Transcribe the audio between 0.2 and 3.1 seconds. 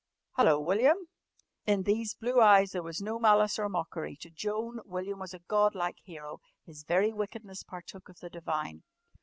"Hello, William!" In these blue eyes there was